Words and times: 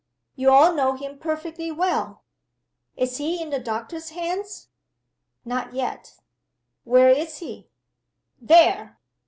"You 0.35 0.49
all 0.49 0.73
know 0.73 0.95
him 0.95 1.19
perfectly 1.19 1.71
well." 1.71 2.23
"Is 2.97 3.17
he 3.17 3.39
in 3.39 3.51
the 3.51 3.59
doctor's 3.59 4.09
hands?" 4.09 4.69
"Not 5.45 5.73
yet." 5.75 6.15
"Where 6.85 7.09
is 7.09 7.37
he?" 7.37 7.69
"There!" 8.41 8.97